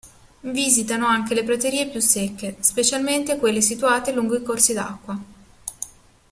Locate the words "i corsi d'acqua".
4.35-5.19